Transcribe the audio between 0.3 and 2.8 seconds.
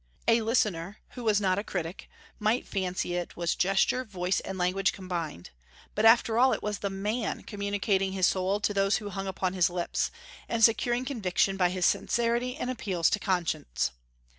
listener, who was not a critic, might